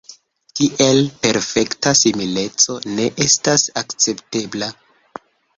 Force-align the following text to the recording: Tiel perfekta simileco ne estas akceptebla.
Tiel 0.59 1.01
perfekta 1.25 1.93
simileco 1.99 2.79
ne 2.95 3.07
estas 3.27 3.67
akceptebla. 3.83 4.73